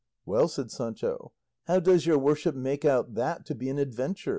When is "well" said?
0.25-0.47